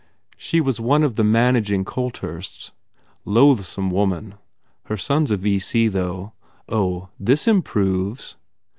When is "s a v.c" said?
5.25-5.89